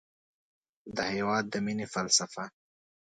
د 0.95 0.97
هېواد 1.13 1.43
د 1.49 1.53
مینې 1.65 1.85
فلسفه 1.93 2.43